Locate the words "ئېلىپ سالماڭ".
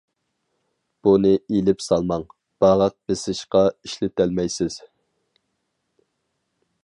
1.35-2.25